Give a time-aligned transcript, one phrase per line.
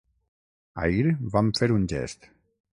[0.85, 2.31] Ahir vam fer un gest.